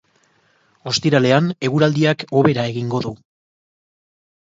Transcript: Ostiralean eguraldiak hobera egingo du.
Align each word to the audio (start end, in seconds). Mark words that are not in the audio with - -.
Ostiralean 0.91 1.51
eguraldiak 1.69 2.27
hobera 2.41 2.67
egingo 2.73 3.07
du. 3.07 3.17